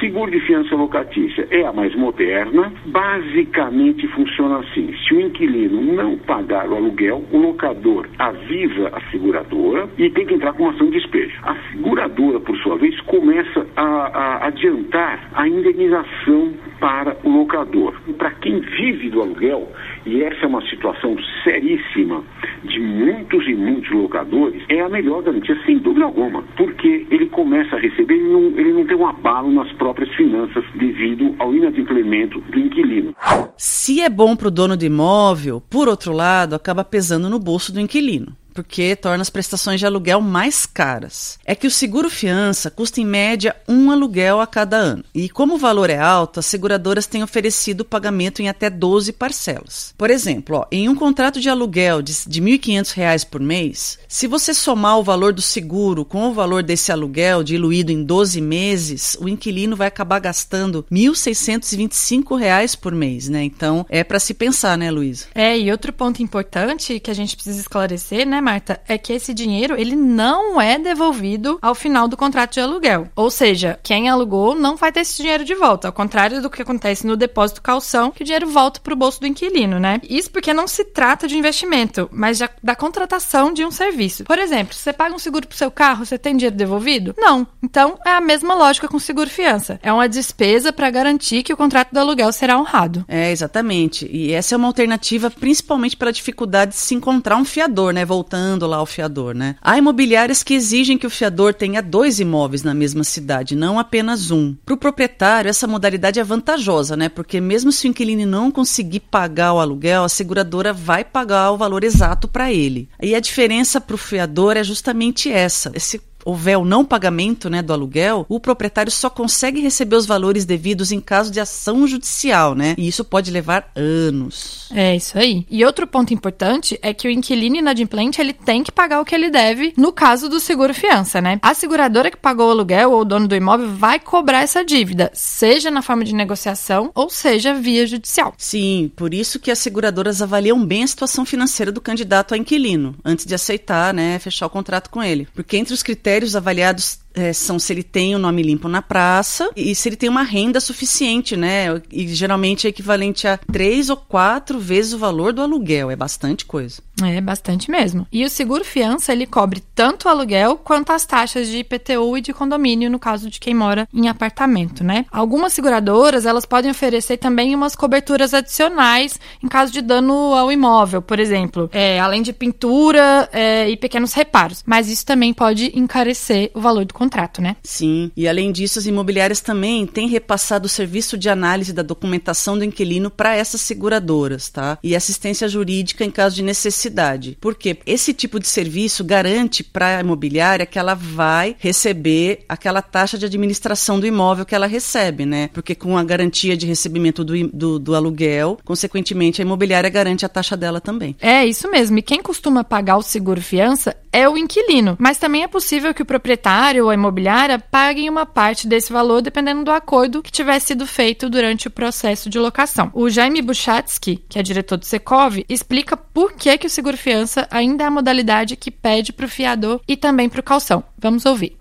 Seguro 0.00 0.30
de 0.30 0.40
fiança 0.46 0.74
locatícia 0.74 1.46
é 1.50 1.62
a 1.62 1.72
mais 1.74 1.94
moderna. 1.94 2.72
Basicamente 2.86 4.08
funciona 4.08 4.60
assim: 4.60 4.94
se 5.06 5.14
o 5.14 5.20
inquilino 5.20 5.82
não 5.94 6.16
pagar 6.16 6.66
o 6.70 6.76
aluguel, 6.76 7.22
o 7.30 7.36
locador 7.36 8.08
avisa 8.18 8.88
a 8.94 9.10
seguradora 9.10 9.90
e 9.98 10.08
tem 10.08 10.24
que 10.24 10.34
entrar 10.34 10.54
com 10.54 10.62
uma 10.62 10.72
ação 10.72 10.86
de 10.86 10.98
despejo. 10.98 11.38
A 11.42 11.54
seguradora, 11.70 12.40
por 12.40 12.56
sua 12.58 12.78
vez, 12.78 12.98
começa 13.02 13.66
a, 13.76 13.84
a 13.84 14.46
adiantar 14.46 15.28
a 15.34 15.46
indenização 15.46 16.54
para 16.80 17.16
o 17.22 17.28
locador. 17.28 17.94
E 18.08 18.12
para 18.12 18.30
quem 18.32 18.60
vive 18.60 19.10
do 19.10 19.20
aluguel, 19.20 19.70
e 20.06 20.22
essa 20.22 20.44
é 20.44 20.46
uma 20.46 20.66
situação 20.68 21.16
seríssima 21.44 22.24
de 22.64 22.80
muitos 22.80 23.46
e 23.46 23.54
muitos 23.54 23.90
locadores, 23.90 24.62
é 24.68 24.80
a 24.80 24.88
melhor 24.88 25.22
garantia, 25.22 25.56
sem 25.64 25.78
dúvida 25.78 26.06
alguma, 26.06 26.42
porque 26.56 27.06
ele 27.10 27.26
começa 27.26 27.76
a 27.76 27.78
receber, 27.78 28.14
ele 28.14 28.32
não, 28.32 28.58
ele 28.58 28.72
não 28.72 28.86
tem 28.86 28.96
um 28.96 29.06
abalo 29.06 29.52
nas 29.52 29.70
próprias 29.74 30.12
finanças 30.14 30.64
devido 30.74 31.34
ao 31.38 31.54
inadimplemento 31.54 32.40
do 32.40 32.58
inquilino. 32.58 33.14
Se 33.56 34.00
é 34.00 34.08
bom 34.08 34.34
para 34.34 34.48
o 34.48 34.50
dono 34.50 34.76
do 34.76 34.84
imóvel, 34.84 35.62
por 35.70 35.88
outro 35.88 36.12
lado, 36.12 36.54
acaba 36.54 36.82
pesando 36.82 37.28
no 37.28 37.38
bolso 37.38 37.72
do 37.72 37.80
inquilino 37.80 38.39
porque 38.60 38.94
torna 38.94 39.22
as 39.22 39.30
prestações 39.30 39.80
de 39.80 39.86
aluguel 39.86 40.20
mais 40.20 40.66
caras. 40.66 41.38
É 41.46 41.54
que 41.54 41.66
o 41.66 41.70
seguro 41.70 42.10
fiança 42.10 42.70
custa 42.70 43.00
em 43.00 43.06
média 43.06 43.56
um 43.66 43.90
aluguel 43.90 44.38
a 44.38 44.46
cada 44.46 44.76
ano. 44.76 45.02
E 45.14 45.30
como 45.30 45.54
o 45.54 45.58
valor 45.58 45.88
é 45.88 45.98
alto, 45.98 46.40
as 46.40 46.46
seguradoras 46.46 47.06
têm 47.06 47.22
oferecido 47.22 47.80
o 47.80 47.84
pagamento 47.86 48.42
em 48.42 48.50
até 48.50 48.68
12 48.68 49.14
parcelas. 49.14 49.94
Por 49.96 50.10
exemplo, 50.10 50.58
ó, 50.58 50.66
em 50.70 50.90
um 50.90 50.94
contrato 50.94 51.40
de 51.40 51.48
aluguel 51.48 52.02
de, 52.02 52.12
de 52.26 52.40
R$ 52.40 52.58
1.500 52.58 53.26
por 53.30 53.40
mês, 53.40 53.98
se 54.06 54.26
você 54.26 54.52
somar 54.52 54.98
o 54.98 55.02
valor 55.02 55.32
do 55.32 55.40
seguro 55.40 56.04
com 56.04 56.28
o 56.28 56.34
valor 56.34 56.62
desse 56.62 56.92
aluguel 56.92 57.42
diluído 57.42 57.90
em 57.90 58.04
12 58.04 58.42
meses, 58.42 59.16
o 59.20 59.28
inquilino 59.28 59.74
vai 59.74 59.88
acabar 59.88 60.18
gastando 60.18 60.84
R$ 60.90 60.96
1.625 60.96 62.76
por 62.76 62.94
mês, 62.94 63.26
né? 63.30 63.42
Então, 63.42 63.86
é 63.88 64.04
para 64.04 64.20
se 64.20 64.34
pensar, 64.34 64.76
né, 64.76 64.90
Luísa? 64.90 65.26
É, 65.34 65.58
e 65.58 65.72
outro 65.72 65.92
ponto 65.94 66.22
importante 66.22 67.00
que 67.00 67.10
a 67.10 67.14
gente 67.14 67.34
precisa 67.34 67.58
esclarecer, 67.58 68.26
né, 68.26 68.40
Marta, 68.50 68.80
é 68.88 68.98
que 68.98 69.12
esse 69.12 69.32
dinheiro 69.32 69.76
ele 69.78 69.94
não 69.94 70.60
é 70.60 70.76
devolvido 70.76 71.56
ao 71.62 71.72
final 71.72 72.08
do 72.08 72.16
contrato 72.16 72.54
de 72.54 72.60
aluguel. 72.60 73.06
Ou 73.14 73.30
seja, 73.30 73.78
quem 73.80 74.08
alugou 74.08 74.56
não 74.56 74.74
vai 74.74 74.90
ter 74.90 75.02
esse 75.02 75.22
dinheiro 75.22 75.44
de 75.44 75.54
volta, 75.54 75.86
ao 75.86 75.92
contrário 75.92 76.42
do 76.42 76.50
que 76.50 76.60
acontece 76.60 77.06
no 77.06 77.16
depósito 77.16 77.62
calção, 77.62 78.10
que 78.10 78.22
o 78.22 78.24
dinheiro 78.24 78.48
volta 78.48 78.80
para 78.80 78.92
o 78.92 78.96
bolso 78.96 79.20
do 79.20 79.28
inquilino, 79.28 79.78
né? 79.78 80.00
Isso 80.02 80.32
porque 80.32 80.52
não 80.52 80.66
se 80.66 80.84
trata 80.84 81.28
de 81.28 81.38
investimento, 81.38 82.08
mas 82.12 82.40
da 82.60 82.74
contratação 82.74 83.52
de 83.52 83.64
um 83.64 83.70
serviço. 83.70 84.24
Por 84.24 84.36
exemplo, 84.36 84.74
se 84.74 84.80
você 84.80 84.92
paga 84.92 85.14
um 85.14 85.18
seguro 85.20 85.46
para 85.46 85.54
o 85.54 85.58
seu 85.58 85.70
carro, 85.70 86.04
você 86.04 86.18
tem 86.18 86.36
dinheiro 86.36 86.56
devolvido? 86.56 87.14
Não. 87.16 87.46
Então 87.62 88.00
é 88.04 88.10
a 88.10 88.20
mesma 88.20 88.54
lógica 88.54 88.88
com 88.88 88.98
seguro 88.98 89.30
fiança. 89.30 89.78
É 89.80 89.92
uma 89.92 90.08
despesa 90.08 90.72
para 90.72 90.90
garantir 90.90 91.44
que 91.44 91.52
o 91.52 91.56
contrato 91.56 91.92
do 91.92 92.00
aluguel 92.00 92.32
será 92.32 92.58
honrado. 92.58 93.04
É, 93.06 93.30
exatamente. 93.30 94.10
E 94.10 94.32
essa 94.32 94.56
é 94.56 94.58
uma 94.58 94.66
alternativa 94.66 95.30
principalmente 95.30 95.96
pela 95.96 96.12
dificuldade 96.12 96.72
de 96.72 96.78
se 96.78 96.96
encontrar 96.96 97.36
um 97.36 97.44
fiador, 97.44 97.92
né? 97.92 98.04
Voltando 98.04 98.39
voltando 98.40 98.66
lá 98.66 98.78
ao 98.78 98.86
fiador, 98.86 99.34
né? 99.34 99.56
Há 99.60 99.76
imobiliárias 99.76 100.42
que 100.42 100.54
exigem 100.54 100.96
que 100.96 101.06
o 101.06 101.10
fiador 101.10 101.52
tenha 101.52 101.82
dois 101.82 102.18
imóveis 102.18 102.62
na 102.62 102.74
mesma 102.74 103.04
cidade, 103.04 103.54
não 103.54 103.78
apenas 103.78 104.30
um. 104.30 104.54
Para 104.64 104.74
o 104.74 104.78
proprietário, 104.78 105.48
essa 105.48 105.66
modalidade 105.66 106.18
é 106.18 106.24
vantajosa, 106.24 106.96
né? 106.96 107.08
Porque 107.08 107.40
mesmo 107.40 107.70
se 107.70 107.86
o 107.86 107.90
inquilino 107.90 108.26
não 108.26 108.50
conseguir 108.50 109.00
pagar 109.00 109.52
o 109.52 109.60
aluguel, 109.60 110.04
a 110.04 110.08
seguradora 110.08 110.72
vai 110.72 111.04
pagar 111.04 111.52
o 111.52 111.56
valor 111.56 111.84
exato 111.84 112.26
para 112.26 112.52
ele. 112.52 112.88
E 113.02 113.14
a 113.14 113.20
diferença 113.20 113.80
para 113.80 113.94
o 113.94 113.98
fiador 113.98 114.56
é 114.56 114.64
justamente 114.64 115.30
essa. 115.30 115.70
Esse 115.74 116.00
houver 116.24 116.58
o 116.58 116.64
não 116.64 116.84
pagamento 116.84 117.48
né, 117.48 117.62
do 117.62 117.72
aluguel, 117.72 118.26
o 118.28 118.40
proprietário 118.40 118.90
só 118.90 119.08
consegue 119.08 119.60
receber 119.60 119.96
os 119.96 120.06
valores 120.06 120.44
devidos 120.44 120.92
em 120.92 121.00
caso 121.00 121.30
de 121.30 121.40
ação 121.40 121.86
judicial, 121.86 122.54
né? 122.54 122.74
E 122.76 122.88
isso 122.88 123.04
pode 123.04 123.30
levar 123.30 123.70
anos. 123.74 124.68
É 124.72 124.96
isso 124.96 125.18
aí. 125.18 125.46
E 125.50 125.64
outro 125.64 125.86
ponto 125.86 126.14
importante 126.14 126.78
é 126.82 126.92
que 126.94 127.08
o 127.08 127.10
inquilino 127.10 127.56
inadimplente 127.56 128.20
ele 128.20 128.32
tem 128.32 128.62
que 128.62 128.72
pagar 128.72 129.00
o 129.00 129.04
que 129.04 129.14
ele 129.14 129.30
deve 129.30 129.72
no 129.76 129.92
caso 129.92 130.28
do 130.28 130.40
seguro 130.40 130.74
fiança, 130.74 131.20
né? 131.20 131.38
A 131.42 131.54
seguradora 131.54 132.10
que 132.10 132.16
pagou 132.16 132.48
o 132.48 132.50
aluguel 132.50 132.92
ou 132.92 133.00
o 133.00 133.04
dono 133.04 133.26
do 133.26 133.34
imóvel 133.34 133.68
vai 133.74 133.98
cobrar 133.98 134.42
essa 134.42 134.64
dívida, 134.64 135.10
seja 135.14 135.70
na 135.70 135.82
forma 135.82 136.04
de 136.04 136.14
negociação 136.14 136.90
ou 136.94 137.10
seja 137.10 137.54
via 137.54 137.86
judicial. 137.86 138.34
Sim, 138.36 138.90
por 138.94 139.12
isso 139.12 139.38
que 139.38 139.50
as 139.50 139.58
seguradoras 139.58 140.22
avaliam 140.22 140.64
bem 140.64 140.82
a 140.82 140.86
situação 140.86 141.24
financeira 141.24 141.72
do 141.72 141.80
candidato 141.80 142.34
a 142.34 142.38
inquilino 142.38 142.94
antes 143.04 143.24
de 143.26 143.34
aceitar, 143.34 143.92
né, 143.92 144.18
fechar 144.18 144.46
o 144.46 144.50
contrato 144.50 144.90
com 144.90 145.02
ele. 145.02 145.28
Porque 145.34 145.56
entre 145.56 145.74
os 145.74 145.82
critérios 145.82 146.09
critérios 146.10 146.34
avaliados 146.34 146.98
é, 147.14 147.32
são 147.32 147.58
se 147.58 147.72
ele 147.72 147.82
tem 147.82 148.14
o 148.14 148.18
nome 148.18 148.42
limpo 148.42 148.68
na 148.68 148.82
praça 148.82 149.50
e 149.56 149.74
se 149.74 149.88
ele 149.88 149.96
tem 149.96 150.08
uma 150.08 150.22
renda 150.22 150.60
suficiente, 150.60 151.36
né? 151.36 151.80
E 151.90 152.08
geralmente 152.08 152.66
é 152.66 152.70
equivalente 152.70 153.26
a 153.26 153.36
três 153.36 153.90
ou 153.90 153.96
quatro 153.96 154.58
vezes 154.58 154.92
o 154.92 154.98
valor 154.98 155.32
do 155.32 155.42
aluguel. 155.42 155.90
É 155.90 155.96
bastante 155.96 156.44
coisa. 156.44 156.82
É 157.02 157.20
bastante 157.20 157.70
mesmo. 157.70 158.06
E 158.12 158.24
o 158.24 158.30
seguro 158.30 158.64
fiança 158.64 159.12
ele 159.12 159.26
cobre 159.26 159.62
tanto 159.74 160.06
o 160.06 160.08
aluguel 160.08 160.56
quanto 160.56 160.92
as 160.92 161.06
taxas 161.06 161.48
de 161.48 161.58
IPTU 161.58 162.18
e 162.18 162.20
de 162.20 162.32
condomínio 162.32 162.90
no 162.90 162.98
caso 162.98 163.30
de 163.30 163.40
quem 163.40 163.54
mora 163.54 163.88
em 163.92 164.08
apartamento, 164.08 164.84
né? 164.84 165.06
Algumas 165.10 165.52
seguradoras 165.52 166.26
elas 166.26 166.44
podem 166.44 166.70
oferecer 166.70 167.16
também 167.16 167.54
umas 167.54 167.74
coberturas 167.74 168.34
adicionais 168.34 169.18
em 169.42 169.48
caso 169.48 169.72
de 169.72 169.80
dano 169.80 170.34
ao 170.34 170.52
imóvel, 170.52 171.00
por 171.00 171.18
exemplo, 171.18 171.70
é, 171.72 171.98
além 171.98 172.22
de 172.22 172.32
pintura 172.32 173.28
é, 173.32 173.68
e 173.68 173.76
pequenos 173.76 174.12
reparos. 174.12 174.62
Mas 174.66 174.88
isso 174.88 175.06
também 175.06 175.32
pode 175.32 175.72
encarecer 175.74 176.50
o 176.54 176.60
valor 176.60 176.84
do 176.84 176.94
contrato, 177.00 177.40
né? 177.40 177.56
Sim. 177.62 178.12
E 178.14 178.28
além 178.28 178.52
disso, 178.52 178.78
as 178.78 178.84
imobiliárias 178.84 179.40
também 179.40 179.86
têm 179.86 180.06
repassado 180.06 180.66
o 180.66 180.68
serviço 180.68 181.16
de 181.16 181.30
análise 181.30 181.72
da 181.72 181.82
documentação 181.82 182.58
do 182.58 182.64
inquilino 182.64 183.10
para 183.10 183.34
essas 183.34 183.62
seguradoras, 183.62 184.50
tá? 184.50 184.78
E 184.82 184.94
assistência 184.94 185.48
jurídica 185.48 186.04
em 186.04 186.10
caso 186.10 186.36
de 186.36 186.42
necessidade. 186.42 187.38
Porque 187.40 187.78
esse 187.86 188.12
tipo 188.12 188.38
de 188.38 188.46
serviço 188.46 189.02
garante 189.02 189.64
para 189.64 189.96
a 189.96 190.00
imobiliária 190.00 190.66
que 190.66 190.78
ela 190.78 190.92
vai 190.92 191.56
receber 191.58 192.44
aquela 192.46 192.82
taxa 192.82 193.16
de 193.16 193.24
administração 193.24 193.98
do 193.98 194.06
imóvel 194.06 194.44
que 194.44 194.54
ela 194.54 194.66
recebe, 194.66 195.24
né? 195.24 195.48
Porque 195.54 195.74
com 195.74 195.96
a 195.96 196.04
garantia 196.04 196.54
de 196.54 196.66
recebimento 196.66 197.24
do, 197.24 197.48
do, 197.48 197.78
do 197.78 197.94
aluguel, 197.94 198.58
consequentemente, 198.62 199.40
a 199.40 199.44
imobiliária 199.44 199.88
garante 199.88 200.26
a 200.26 200.28
taxa 200.28 200.54
dela 200.54 200.82
também. 200.82 201.16
É, 201.18 201.46
isso 201.46 201.70
mesmo. 201.70 201.98
E 201.98 202.02
quem 202.02 202.20
costuma 202.20 202.62
pagar 202.62 202.98
o 202.98 203.02
seguro 203.02 203.40
fiança 203.40 203.96
é 204.12 204.28
o 204.28 204.36
inquilino. 204.36 204.96
Mas 204.98 205.16
também 205.16 205.44
é 205.44 205.48
possível 205.48 205.94
que 205.94 206.02
o 206.02 206.06
proprietário 206.06 206.89
a 206.90 206.94
imobiliária 206.94 207.58
paguem 207.58 208.08
uma 208.08 208.26
parte 208.26 208.66
desse 208.66 208.92
valor 208.92 209.22
dependendo 209.22 209.64
do 209.64 209.70
acordo 209.70 210.22
que 210.22 210.30
tiver 210.30 210.58
sido 210.58 210.86
feito 210.86 211.30
durante 211.30 211.68
o 211.68 211.70
processo 211.70 212.28
de 212.28 212.38
locação. 212.38 212.90
O 212.92 213.08
Jaime 213.08 213.42
Buchatsky, 213.42 214.16
que 214.28 214.38
é 214.38 214.42
diretor 214.42 214.76
do 214.76 214.84
Secov, 214.84 215.44
explica 215.48 215.96
por 215.96 216.32
que, 216.34 216.58
que 216.58 216.66
o 216.66 216.70
seguro 216.70 216.96
fiança 216.96 217.46
ainda 217.50 217.84
é 217.84 217.86
a 217.86 217.90
modalidade 217.90 218.56
que 218.56 218.70
pede 218.70 219.12
para 219.12 219.26
o 219.26 219.28
fiador 219.28 219.80
e 219.88 219.96
também 219.96 220.28
para 220.28 220.40
o 220.40 220.44
calção. 220.44 220.82
Vamos 220.98 221.24
ouvir. 221.26 221.56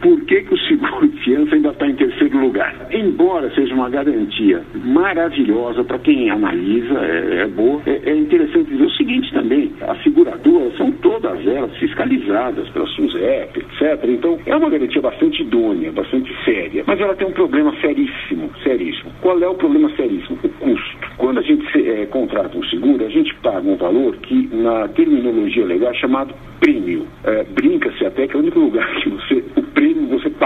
Por 0.00 0.24
que, 0.26 0.42
que 0.42 0.54
o 0.54 0.58
seguro 0.68 1.10
fiança 1.24 1.54
ainda 1.54 1.70
está 1.70 1.86
em 1.86 1.96
terceiro 1.96 2.38
lugar? 2.38 2.88
Embora 3.06 3.48
seja 3.54 3.72
uma 3.72 3.88
garantia 3.88 4.64
maravilhosa 4.84 5.84
para 5.84 5.96
quem 6.00 6.28
analisa, 6.28 6.98
é, 6.98 7.42
é 7.42 7.46
boa, 7.46 7.80
é, 7.86 8.10
é, 8.10 8.16
interessante 8.16 8.68
dizer 8.68 8.84
o 8.84 8.90
seguinte 8.90 9.32
também: 9.32 9.72
as 9.80 10.02
seguradoras 10.02 10.76
são 10.76 10.90
todas 10.90 11.46
elas 11.46 11.74
fiscalizadas 11.76 12.68
pela 12.70 12.86
SUSEP, 12.88 13.60
etc. 13.60 14.04
Então 14.08 14.40
é 14.44 14.56
uma 14.56 14.68
garantia 14.68 15.00
bastante 15.00 15.42
idônea, 15.42 15.92
bastante 15.92 16.34
séria, 16.44 16.82
mas 16.84 17.00
ela 17.00 17.14
tem 17.14 17.28
um 17.28 17.32
problema 17.32 17.72
seríssimo, 17.80 18.50
seríssimo. 18.64 19.12
Qual 19.20 19.40
é 19.40 19.48
o 19.48 19.54
problema 19.54 19.88
seríssimo? 19.90 20.36
O 20.42 20.48
custo. 20.48 20.96
Quando 21.16 21.38
a 21.38 21.42
gente 21.42 21.64
é, 21.88 22.06
contrata 22.06 22.58
um 22.58 22.64
seguro, 22.64 23.04
a 23.04 23.08
gente 23.08 23.32
paga 23.36 23.68
um 23.68 23.76
valor 23.76 24.16
que 24.16 24.48
na 24.52 24.88
terminologia 24.88 25.64
legal 25.64 25.92
é 25.92 25.94
chamado 25.94 26.34
prêmio. 26.58 27.06
É, 27.24 27.44
Brinca-se 27.44 28.04
até 28.04 28.26
que 28.26 28.34
é 28.34 28.36
o 28.36 28.42
único 28.42 28.58
lugar 28.58 28.86
que 29.00 29.10
você, 29.10 29.44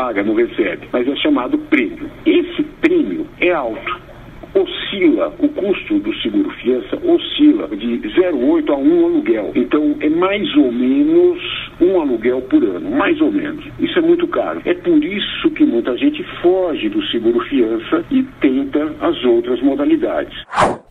paga, 0.00 0.22
não 0.22 0.34
recebe, 0.34 0.88
mas 0.90 1.06
é 1.06 1.14
chamado 1.16 1.58
prêmio. 1.58 2.10
Esse 2.24 2.62
prêmio 2.80 3.26
é 3.38 3.50
alto 3.50 4.00
oscila 4.54 5.32
o 5.38 5.48
custo 5.48 5.98
do 6.00 6.12
seguro 6.14 6.50
fiança 6.50 6.96
oscila 7.04 7.68
de 7.68 8.00
0,8 8.00 8.70
a 8.70 8.76
1 8.76 9.04
aluguel. 9.04 9.52
Então 9.54 9.94
é 10.00 10.08
mais 10.08 10.56
ou 10.56 10.72
menos 10.72 11.38
um 11.80 12.00
aluguel 12.00 12.40
por 12.42 12.64
ano, 12.64 12.90
mais 12.90 13.20
ou 13.20 13.30
menos. 13.30 13.64
Isso 13.78 13.98
é 13.98 14.02
muito 14.02 14.26
caro. 14.26 14.60
É 14.64 14.74
por 14.74 15.04
isso 15.04 15.50
que 15.50 15.64
muita 15.64 15.96
gente 15.96 16.24
foge 16.42 16.88
do 16.88 17.02
seguro 17.08 17.38
fiança 17.40 18.04
e 18.10 18.22
tenta 18.40 18.92
as 19.00 19.22
outras 19.24 19.60
modalidades. 19.60 20.36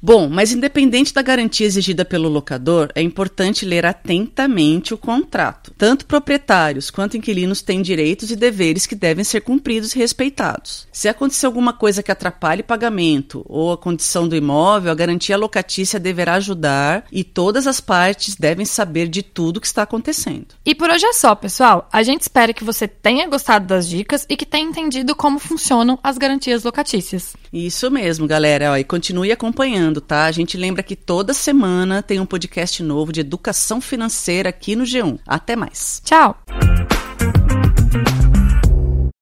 Bom, 0.01 0.29
mas 0.29 0.53
independente 0.53 1.13
da 1.13 1.21
garantia 1.21 1.67
exigida 1.67 2.05
pelo 2.05 2.29
locador, 2.29 2.89
é 2.95 3.01
importante 3.01 3.65
ler 3.65 3.85
atentamente 3.85 4.93
o 4.93 4.97
contrato. 4.97 5.73
Tanto 5.77 6.05
proprietários 6.05 6.89
quanto 6.89 7.17
inquilinos 7.17 7.61
têm 7.61 7.81
direitos 7.81 8.31
e 8.31 8.35
deveres 8.35 8.85
que 8.85 8.95
devem 8.95 9.23
ser 9.23 9.41
cumpridos 9.41 9.93
e 9.93 9.99
respeitados. 9.99 10.87
Se 10.91 11.09
acontecer 11.09 11.45
alguma 11.45 11.73
coisa 11.73 12.01
que 12.01 12.11
atrapalhe 12.11 12.63
pagamento 12.63 13.45
ou 13.47 13.73
a 13.73 13.77
condição 13.77 14.27
do 14.27 14.35
imóvel, 14.35 14.91
a 14.91 14.95
garantia 14.95 15.35
locatícia 15.35 15.99
deverá 15.99 16.35
ajudar 16.35 17.05
e 17.11 17.23
todas 17.23 17.67
as 17.67 17.81
partes 17.81 18.35
devem 18.35 18.65
saber 18.65 19.07
de 19.07 19.21
tudo 19.21 19.59
que 19.59 19.67
está 19.67 19.83
acontecendo. 19.83 20.47
E 20.65 20.73
por 20.73 20.89
hoje 20.89 21.05
é 21.05 21.13
só, 21.13 21.35
pessoal. 21.35 21.89
A 21.91 22.03
gente 22.03 22.21
espera 22.21 22.53
que 22.53 22.63
você 22.63 22.87
tenha 22.87 23.27
gostado 23.27 23.67
das 23.67 23.87
dicas 23.87 24.25
e 24.29 24.37
que 24.37 24.45
tenha 24.45 24.69
entendido 24.69 25.15
como 25.15 25.39
funcionam 25.39 25.99
as 26.03 26.17
garantias 26.17 26.63
locatícias. 26.63 27.33
Isso 27.51 27.89
mesmo, 27.89 28.27
galera. 28.27 28.71
Ó, 28.71 28.77
e 28.77 28.83
continue 28.83 29.31
acompanhando, 29.31 29.88
tá? 29.99 30.25
A 30.25 30.31
gente 30.31 30.55
lembra 30.57 30.83
que 30.83 30.95
toda 30.95 31.33
semana 31.33 32.03
tem 32.03 32.19
um 32.19 32.25
podcast 32.25 32.83
novo 32.83 33.11
de 33.11 33.21
educação 33.21 33.81
financeira 33.81 34.49
aqui 34.49 34.75
no 34.75 34.83
G1. 34.83 35.19
Até 35.25 35.55
mais. 35.55 36.01
Tchau! 36.05 36.37